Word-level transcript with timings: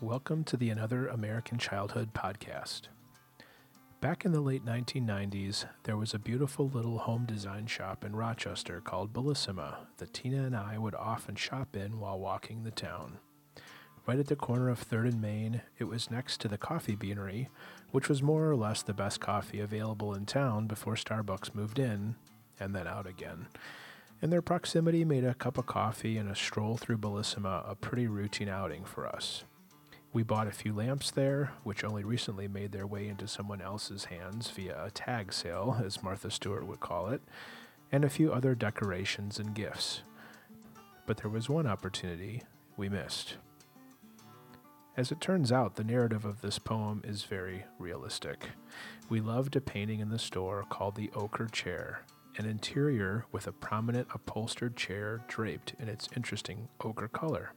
Welcome 0.00 0.44
to 0.44 0.56
the 0.56 0.70
Another 0.70 1.08
American 1.08 1.58
Childhood 1.58 2.14
podcast. 2.14 2.82
Back 4.00 4.24
in 4.24 4.30
the 4.30 4.40
late 4.40 4.64
1990s, 4.64 5.64
there 5.82 5.96
was 5.96 6.14
a 6.14 6.20
beautiful 6.20 6.68
little 6.68 6.98
home 6.98 7.26
design 7.26 7.66
shop 7.66 8.04
in 8.04 8.14
Rochester 8.14 8.80
called 8.80 9.12
Bellissima 9.12 9.88
that 9.96 10.14
Tina 10.14 10.44
and 10.44 10.54
I 10.54 10.78
would 10.78 10.94
often 10.94 11.34
shop 11.34 11.74
in 11.74 11.98
while 11.98 12.20
walking 12.20 12.62
the 12.62 12.70
town. 12.70 13.18
Right 14.06 14.20
at 14.20 14.28
the 14.28 14.36
corner 14.36 14.68
of 14.68 14.88
3rd 14.88 15.08
and 15.08 15.20
Main, 15.20 15.62
it 15.80 15.84
was 15.84 16.12
next 16.12 16.40
to 16.42 16.48
the 16.48 16.56
Coffee 16.56 16.94
Beanery, 16.94 17.48
which 17.90 18.08
was 18.08 18.22
more 18.22 18.48
or 18.48 18.54
less 18.54 18.82
the 18.82 18.94
best 18.94 19.18
coffee 19.18 19.58
available 19.58 20.14
in 20.14 20.26
town 20.26 20.68
before 20.68 20.94
Starbucks 20.94 21.56
moved 21.56 21.80
in 21.80 22.14
and 22.60 22.72
then 22.72 22.86
out 22.86 23.08
again. 23.08 23.48
And 24.22 24.32
their 24.32 24.42
proximity 24.42 25.04
made 25.04 25.24
a 25.24 25.34
cup 25.34 25.58
of 25.58 25.66
coffee 25.66 26.16
and 26.16 26.30
a 26.30 26.36
stroll 26.36 26.76
through 26.76 26.98
Bellissima 26.98 27.68
a 27.68 27.74
pretty 27.74 28.06
routine 28.06 28.48
outing 28.48 28.84
for 28.84 29.04
us. 29.04 29.42
We 30.12 30.22
bought 30.22 30.46
a 30.46 30.52
few 30.52 30.72
lamps 30.72 31.10
there, 31.10 31.52
which 31.64 31.84
only 31.84 32.02
recently 32.02 32.48
made 32.48 32.72
their 32.72 32.86
way 32.86 33.08
into 33.08 33.28
someone 33.28 33.60
else's 33.60 34.06
hands 34.06 34.50
via 34.50 34.84
a 34.84 34.90
tag 34.90 35.32
sale, 35.32 35.80
as 35.84 36.02
Martha 36.02 36.30
Stewart 36.30 36.66
would 36.66 36.80
call 36.80 37.08
it, 37.08 37.20
and 37.92 38.04
a 38.04 38.10
few 38.10 38.32
other 38.32 38.54
decorations 38.54 39.38
and 39.38 39.54
gifts. 39.54 40.02
But 41.06 41.18
there 41.18 41.30
was 41.30 41.48
one 41.48 41.66
opportunity 41.66 42.42
we 42.76 42.88
missed. 42.88 43.36
As 44.96 45.12
it 45.12 45.20
turns 45.20 45.52
out, 45.52 45.76
the 45.76 45.84
narrative 45.84 46.24
of 46.24 46.40
this 46.40 46.58
poem 46.58 47.02
is 47.04 47.22
very 47.24 47.64
realistic. 47.78 48.48
We 49.08 49.20
loved 49.20 49.54
a 49.56 49.60
painting 49.60 50.00
in 50.00 50.08
the 50.08 50.18
store 50.18 50.64
called 50.68 50.96
the 50.96 51.10
Ochre 51.14 51.46
Chair, 51.46 52.02
an 52.36 52.46
interior 52.46 53.26
with 53.30 53.46
a 53.46 53.52
prominent 53.52 54.08
upholstered 54.12 54.76
chair 54.76 55.20
draped 55.28 55.74
in 55.78 55.88
its 55.88 56.08
interesting 56.16 56.68
ochre 56.82 57.08
color. 57.08 57.52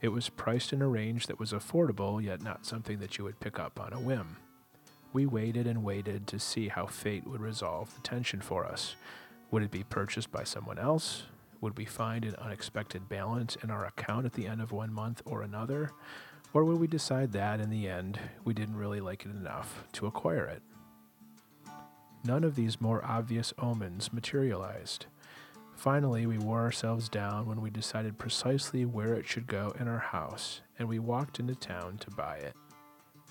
It 0.00 0.08
was 0.08 0.28
priced 0.28 0.72
in 0.72 0.80
a 0.80 0.88
range 0.88 1.26
that 1.26 1.40
was 1.40 1.52
affordable, 1.52 2.22
yet 2.22 2.40
not 2.40 2.64
something 2.64 2.98
that 3.00 3.18
you 3.18 3.24
would 3.24 3.40
pick 3.40 3.58
up 3.58 3.80
on 3.80 3.92
a 3.92 4.00
whim. 4.00 4.36
We 5.12 5.26
waited 5.26 5.66
and 5.66 5.82
waited 5.82 6.26
to 6.28 6.38
see 6.38 6.68
how 6.68 6.86
fate 6.86 7.26
would 7.26 7.40
resolve 7.40 7.94
the 7.94 8.00
tension 8.02 8.40
for 8.40 8.64
us. 8.64 8.94
Would 9.50 9.62
it 9.62 9.70
be 9.70 9.82
purchased 9.82 10.30
by 10.30 10.44
someone 10.44 10.78
else? 10.78 11.24
Would 11.60 11.76
we 11.76 11.84
find 11.84 12.24
an 12.24 12.36
unexpected 12.36 13.08
balance 13.08 13.56
in 13.62 13.70
our 13.70 13.86
account 13.86 14.26
at 14.26 14.34
the 14.34 14.46
end 14.46 14.60
of 14.60 14.70
one 14.70 14.92
month 14.92 15.22
or 15.24 15.42
another? 15.42 15.90
Or 16.52 16.64
would 16.64 16.78
we 16.78 16.86
decide 16.86 17.32
that, 17.32 17.60
in 17.60 17.68
the 17.68 17.88
end, 17.88 18.20
we 18.44 18.54
didn't 18.54 18.76
really 18.76 19.00
like 19.00 19.24
it 19.24 19.30
enough 19.30 19.84
to 19.94 20.06
acquire 20.06 20.44
it? 20.44 20.62
None 22.24 22.44
of 22.44 22.54
these 22.54 22.80
more 22.80 23.04
obvious 23.04 23.52
omens 23.58 24.12
materialized. 24.12 25.06
Finally, 25.78 26.26
we 26.26 26.38
wore 26.38 26.58
ourselves 26.58 27.08
down 27.08 27.46
when 27.46 27.60
we 27.60 27.70
decided 27.70 28.18
precisely 28.18 28.84
where 28.84 29.14
it 29.14 29.28
should 29.28 29.46
go 29.46 29.72
in 29.78 29.86
our 29.86 30.00
house, 30.00 30.60
and 30.76 30.88
we 30.88 30.98
walked 30.98 31.38
into 31.38 31.54
town 31.54 31.96
to 31.96 32.10
buy 32.10 32.34
it. 32.34 32.56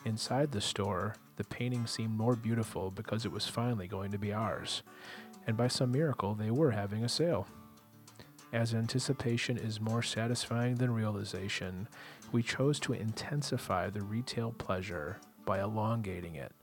Inside 0.05 0.53
the 0.53 0.61
store, 0.61 1.17
the 1.35 1.43
painting 1.43 1.85
seemed 1.85 2.17
more 2.17 2.37
beautiful 2.37 2.89
because 2.89 3.25
it 3.25 3.33
was 3.33 3.49
finally 3.49 3.85
going 3.85 4.11
to 4.11 4.17
be 4.17 4.31
ours, 4.31 4.81
and 5.45 5.57
by 5.57 5.67
some 5.67 5.91
miracle, 5.91 6.35
they 6.35 6.49
were 6.49 6.71
having 6.71 7.03
a 7.03 7.09
sale. 7.09 7.47
As 8.53 8.73
anticipation 8.73 9.57
is 9.57 9.81
more 9.81 10.01
satisfying 10.01 10.75
than 10.75 10.93
realization, 10.93 11.89
we 12.31 12.43
chose 12.43 12.79
to 12.79 12.93
intensify 12.93 13.89
the 13.89 14.03
retail 14.03 14.53
pleasure 14.53 15.19
by 15.45 15.59
elongating 15.59 16.35
it, 16.35 16.53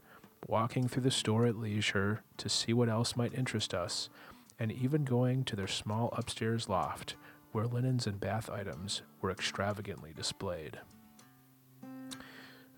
walking 0.49 0.89
through 0.89 1.03
the 1.03 1.11
store 1.11 1.45
at 1.45 1.59
leisure 1.59 2.23
to 2.39 2.49
see 2.49 2.73
what 2.73 2.89
else 2.89 3.17
might 3.17 3.35
interest 3.35 3.75
us 3.75 4.09
and 4.59 4.73
even 4.73 5.05
going 5.05 5.45
to 5.45 5.57
their 5.57 5.67
small 5.67 6.13
upstairs 6.17 6.69
loft 6.69 7.17
where 7.53 7.67
linens 7.67 8.07
and 8.07 8.21
bath 8.21 8.51
items 8.51 9.03
were 9.21 9.31
extravagantly 9.31 10.13
displayed. 10.15 10.79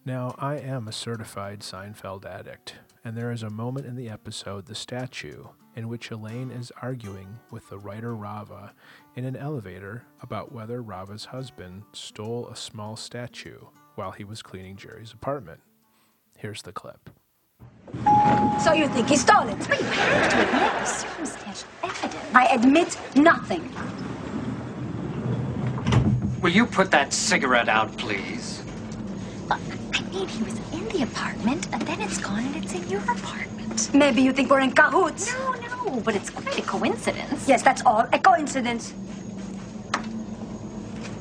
Now, 0.05 0.35
I 0.39 0.57
am 0.57 0.87
a 0.87 0.93
certified 0.93 1.61
Seinfeld 1.61 2.25
addict, 2.25 2.77
and 3.05 3.17
there 3.17 3.33
is 3.33 3.43
a 3.43 3.51
moment 3.51 3.87
in 3.87 3.97
the 3.97 4.09
episode 4.09 4.67
The 4.67 4.75
Statue 4.75 5.47
in 5.75 5.89
which 5.89 6.11
Elaine 6.11 6.51
is 6.51 6.73
arguing 6.81 7.39
with 7.51 7.69
the 7.69 7.79
writer 7.79 8.15
Rava 8.15 8.73
in 9.15 9.25
an 9.25 9.37
elevator 9.37 10.05
about 10.23 10.53
whether 10.53 10.83
Rava's 10.83 11.27
husband 11.27 11.83
stole 11.93 12.49
a 12.49 12.57
small 12.57 12.97
statue 12.97 13.59
while 13.95 14.13
he 14.13 14.25
was 14.25 14.43
cleaning 14.43 14.77
Jerry's 14.77 15.13
apartment. 15.13 15.61
Here's 16.39 16.63
the 16.63 16.73
clip. 16.73 17.11
So 18.63 18.73
you 18.73 18.89
think 18.89 19.09
he 19.09 19.17
stole 19.17 19.49
it? 19.49 19.59
But 19.69 19.81
you 19.81 19.87
have 19.87 20.31
to 20.31 20.43
admit 20.43 20.73
the 20.81 20.85
circumstantial 20.85 21.69
evidence. 21.83 22.35
I 22.35 22.47
admit 22.47 22.99
nothing. 23.15 23.73
Will 26.41 26.53
you 26.53 26.67
put 26.67 26.91
that 26.91 27.13
cigarette 27.13 27.69
out, 27.69 27.97
please? 27.97 28.63
Look, 29.49 29.59
I 29.95 30.01
mean, 30.11 30.29
he 30.29 30.43
was 30.45 30.59
in 30.73 30.89
the 30.89 31.03
apartment, 31.03 31.69
and 31.73 31.83
then 31.83 32.01
it's 32.01 32.19
gone, 32.19 32.45
and 32.45 32.57
it's 32.57 32.73
in 32.75 32.89
your 32.89 33.01
apartment. 33.03 33.93
Maybe 33.95 34.23
you 34.23 34.33
think 34.33 34.51
we're 34.51 34.61
in 34.61 34.73
cahoots. 34.73 35.33
No, 35.33 35.53
no, 35.53 36.01
but 36.01 36.15
it's 36.15 36.31
quite 36.31 36.59
a 36.59 36.63
coincidence. 36.63 37.49
Yes, 37.49 37.63
that's 37.63 37.83
all. 37.85 38.07
A 38.13 38.19
coincidence. 38.19 38.95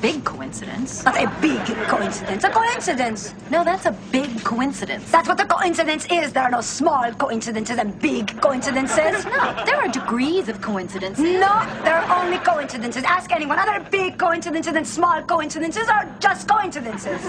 Big 0.05 0.23
coincidence. 0.23 1.03
Not 1.03 1.17
a 1.17 1.27
big 1.41 1.65
coincidence. 1.87 2.43
A 2.43 2.49
coincidence. 2.51 3.33
No, 3.49 3.63
that's 3.63 3.87
a 3.87 3.91
big 4.11 4.43
coincidence. 4.43 5.09
That's 5.09 5.27
what 5.27 5.39
a 5.39 5.47
coincidence 5.47 6.05
is. 6.11 6.31
There 6.31 6.43
are 6.43 6.51
no 6.51 6.61
small 6.61 7.11
coincidences 7.13 7.79
and 7.79 7.99
big 7.99 8.39
coincidences. 8.39 8.99
It's 8.99 9.25
not. 9.25 9.65
There 9.65 9.77
are 9.77 9.87
degrees 9.87 10.47
of 10.47 10.61
coincidence. 10.61 11.17
No, 11.17 11.53
there 11.83 11.95
are 11.95 12.23
only 12.23 12.37
coincidences. 12.37 13.03
Ask 13.03 13.31
anyone. 13.31 13.57
Are 13.57 13.65
there 13.65 13.89
big 13.89 14.19
coincidences 14.19 14.75
and 14.75 14.85
small 14.85 15.23
coincidences 15.23 15.89
or 15.89 16.07
just 16.19 16.47
coincidences? 16.47 17.19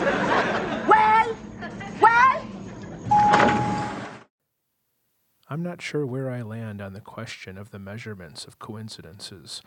well, 0.86 1.34
well. 2.03 2.47
I'm 5.48 5.62
not 5.62 5.81
sure 5.81 6.04
where 6.04 6.28
I 6.28 6.42
land 6.42 6.82
on 6.82 6.92
the 6.92 7.00
question 7.00 7.56
of 7.56 7.70
the 7.70 7.78
measurements 7.78 8.44
of 8.44 8.59
coincidences, 8.59 9.62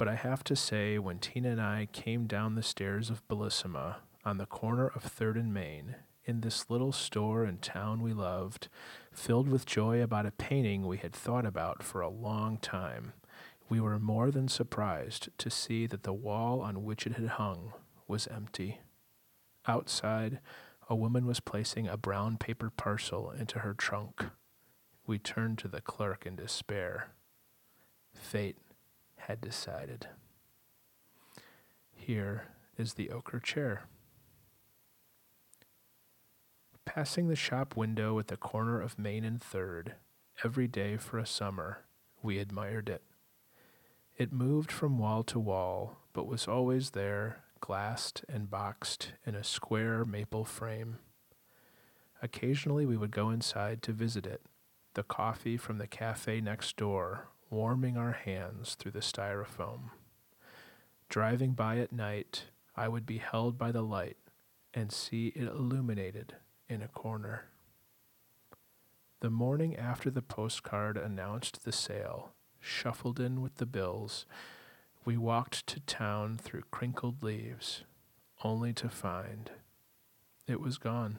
but 0.00 0.08
I 0.08 0.14
have 0.14 0.42
to 0.44 0.56
say, 0.56 0.98
when 0.98 1.18
Tina 1.18 1.50
and 1.50 1.60
I 1.60 1.86
came 1.92 2.26
down 2.26 2.54
the 2.54 2.62
stairs 2.62 3.10
of 3.10 3.28
Bellissima 3.28 3.96
on 4.24 4.38
the 4.38 4.46
corner 4.46 4.86
of 4.86 5.04
3rd 5.04 5.40
and 5.40 5.52
Main, 5.52 5.94
in 6.24 6.40
this 6.40 6.70
little 6.70 6.90
store 6.90 7.44
in 7.44 7.58
town 7.58 8.00
we 8.00 8.14
loved, 8.14 8.68
filled 9.12 9.46
with 9.46 9.66
joy 9.66 10.00
about 10.00 10.24
a 10.24 10.30
painting 10.30 10.86
we 10.86 10.96
had 10.96 11.12
thought 11.12 11.44
about 11.44 11.82
for 11.82 12.00
a 12.00 12.08
long 12.08 12.56
time, 12.56 13.12
we 13.68 13.78
were 13.78 13.98
more 13.98 14.30
than 14.30 14.48
surprised 14.48 15.28
to 15.36 15.50
see 15.50 15.86
that 15.86 16.04
the 16.04 16.14
wall 16.14 16.62
on 16.62 16.82
which 16.82 17.06
it 17.06 17.16
had 17.16 17.28
hung 17.32 17.74
was 18.08 18.26
empty. 18.28 18.80
Outside, 19.68 20.38
a 20.88 20.96
woman 20.96 21.26
was 21.26 21.40
placing 21.40 21.86
a 21.86 21.98
brown 21.98 22.38
paper 22.38 22.70
parcel 22.74 23.32
into 23.38 23.58
her 23.58 23.74
trunk. 23.74 24.24
We 25.06 25.18
turned 25.18 25.58
to 25.58 25.68
the 25.68 25.82
clerk 25.82 26.24
in 26.24 26.36
despair. 26.36 27.10
Fate 28.14 28.56
had 29.26 29.40
decided. 29.40 30.08
Here 31.92 32.44
is 32.76 32.94
the 32.94 33.10
ochre 33.10 33.40
chair. 33.40 33.84
Passing 36.84 37.28
the 37.28 37.36
shop 37.36 37.76
window 37.76 38.18
at 38.18 38.28
the 38.28 38.36
corner 38.36 38.80
of 38.80 38.98
Main 38.98 39.24
and 39.24 39.40
Third, 39.40 39.94
every 40.44 40.66
day 40.66 40.96
for 40.96 41.18
a 41.18 41.26
summer, 41.26 41.84
we 42.22 42.38
admired 42.38 42.88
it. 42.88 43.02
It 44.16 44.32
moved 44.32 44.72
from 44.72 44.98
wall 44.98 45.22
to 45.24 45.38
wall, 45.38 45.98
but 46.12 46.26
was 46.26 46.48
always 46.48 46.90
there, 46.90 47.44
glassed 47.60 48.24
and 48.28 48.50
boxed 48.50 49.12
in 49.24 49.34
a 49.34 49.44
square 49.44 50.04
maple 50.04 50.44
frame. 50.44 50.98
Occasionally 52.22 52.86
we 52.86 52.96
would 52.96 53.12
go 53.12 53.30
inside 53.30 53.82
to 53.82 53.92
visit 53.92 54.26
it, 54.26 54.42
the 54.94 55.02
coffee 55.02 55.56
from 55.56 55.78
the 55.78 55.86
cafe 55.86 56.40
next 56.40 56.76
door 56.76 57.28
warming 57.50 57.96
our 57.96 58.12
hands 58.12 58.76
through 58.76 58.92
the 58.92 59.00
styrofoam. 59.00 59.90
Driving 61.08 61.52
by 61.52 61.78
at 61.78 61.92
night, 61.92 62.44
I 62.76 62.88
would 62.88 63.04
be 63.04 63.18
held 63.18 63.58
by 63.58 63.72
the 63.72 63.82
light 63.82 64.16
and 64.72 64.92
see 64.92 65.32
it 65.34 65.48
illuminated 65.48 66.36
in 66.68 66.80
a 66.80 66.88
corner. 66.88 67.46
The 69.20 69.30
morning 69.30 69.76
after 69.76 70.10
the 70.10 70.22
postcard 70.22 70.96
announced 70.96 71.64
the 71.64 71.72
sale, 71.72 72.32
shuffled 72.60 73.18
in 73.18 73.42
with 73.42 73.56
the 73.56 73.66
bills, 73.66 74.24
we 75.04 75.16
walked 75.16 75.66
to 75.66 75.80
town 75.80 76.38
through 76.38 76.62
crinkled 76.70 77.22
leaves, 77.22 77.82
only 78.44 78.72
to 78.74 78.88
find 78.88 79.50
it 80.46 80.60
was 80.60 80.78
gone. 80.78 81.18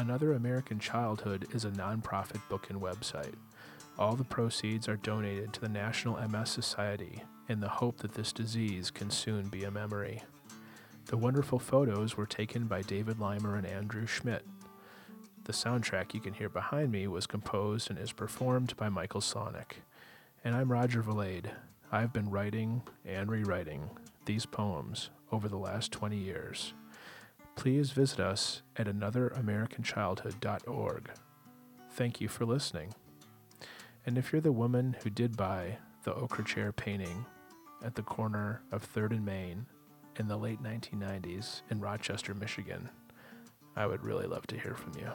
Another 0.00 0.32
American 0.32 0.78
Childhood 0.78 1.48
is 1.52 1.66
a 1.66 1.70
nonprofit 1.70 2.40
book 2.48 2.70
and 2.70 2.80
website. 2.80 3.34
All 3.98 4.16
the 4.16 4.24
proceeds 4.24 4.88
are 4.88 4.96
donated 4.96 5.52
to 5.52 5.60
the 5.60 5.68
National 5.68 6.16
MS 6.26 6.48
Society 6.48 7.22
in 7.50 7.60
the 7.60 7.68
hope 7.68 7.98
that 7.98 8.14
this 8.14 8.32
disease 8.32 8.90
can 8.90 9.10
soon 9.10 9.48
be 9.48 9.64
a 9.64 9.70
memory. 9.70 10.22
The 11.04 11.18
wonderful 11.18 11.58
photos 11.58 12.16
were 12.16 12.24
taken 12.24 12.64
by 12.64 12.80
David 12.80 13.18
Leimer 13.18 13.58
and 13.58 13.66
Andrew 13.66 14.06
Schmidt. 14.06 14.46
The 15.44 15.52
soundtrack 15.52 16.14
you 16.14 16.20
can 16.20 16.32
hear 16.32 16.48
behind 16.48 16.90
me 16.90 17.06
was 17.06 17.26
composed 17.26 17.90
and 17.90 17.98
is 17.98 18.12
performed 18.12 18.74
by 18.78 18.88
Michael 18.88 19.20
Sonic. 19.20 19.82
And 20.42 20.54
I'm 20.54 20.72
Roger 20.72 21.02
Valade. 21.02 21.50
I've 21.92 22.14
been 22.14 22.30
writing 22.30 22.84
and 23.04 23.30
rewriting 23.30 23.90
these 24.24 24.46
poems 24.46 25.10
over 25.30 25.46
the 25.46 25.58
last 25.58 25.92
20 25.92 26.16
years. 26.16 26.72
Please 27.56 27.90
visit 27.90 28.20
us 28.20 28.62
at 28.76 28.86
anotheramericanchildhood.org. 28.86 31.10
Thank 31.90 32.20
you 32.20 32.28
for 32.28 32.44
listening. 32.46 32.94
And 34.06 34.16
if 34.16 34.32
you're 34.32 34.40
the 34.40 34.52
woman 34.52 34.96
who 35.02 35.10
did 35.10 35.36
buy 35.36 35.76
the 36.04 36.14
ochre 36.14 36.42
chair 36.42 36.72
painting 36.72 37.26
at 37.84 37.94
the 37.94 38.02
corner 38.02 38.62
of 38.72 38.90
3rd 38.94 39.10
and 39.10 39.24
Main 39.24 39.66
in 40.16 40.28
the 40.28 40.36
late 40.36 40.62
1990s 40.62 41.62
in 41.70 41.80
Rochester, 41.80 42.34
Michigan, 42.34 42.88
I 43.76 43.86
would 43.86 44.02
really 44.02 44.26
love 44.26 44.46
to 44.48 44.58
hear 44.58 44.74
from 44.74 44.92
you. 44.98 45.08